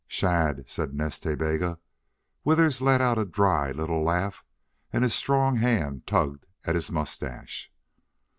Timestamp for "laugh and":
4.03-5.03